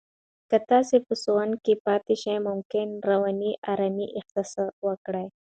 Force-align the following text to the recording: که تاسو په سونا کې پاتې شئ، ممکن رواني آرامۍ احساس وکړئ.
که 0.49 0.57
تاسو 0.69 0.95
په 1.07 1.13
سونا 1.23 1.57
کې 1.65 1.73
پاتې 1.85 2.13
شئ، 2.21 2.35
ممکن 2.49 2.87
رواني 3.09 3.51
آرامۍ 3.71 4.07
احساس 4.19 4.51
وکړئ. 4.87 5.27